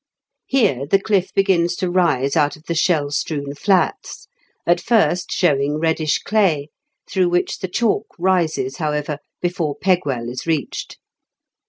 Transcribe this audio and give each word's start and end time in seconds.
Here 0.47 0.87
the 0.87 0.99
cliff 0.99 1.31
begins 1.31 1.75
to 1.75 1.91
rise 1.91 2.35
out 2.35 2.55
of 2.55 2.63
the 2.63 2.73
shell 2.73 3.11
strewn 3.11 3.53
flats, 3.53 4.27
at 4.65 4.81
first 4.81 5.31
showing 5.31 5.77
reddish 5.77 6.17
clay, 6.23 6.69
through 7.07 7.29
which 7.29 7.59
the 7.59 7.67
chalk 7.67 8.07
rises, 8.17 8.77
however, 8.77 9.19
before 9.43 9.75
Pegwell 9.77 10.27
is 10.27 10.47
reached. 10.47 10.97